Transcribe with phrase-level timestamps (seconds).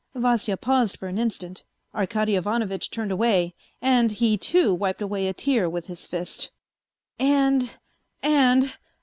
[0.15, 1.61] 'Vasya paused for an instant.
[1.93, 3.53] Arkady Ivanovitch turned away,
[3.83, 6.49] and he, too, wiped away a tear with his fist."
[7.19, 7.77] And,
[8.23, 8.73] and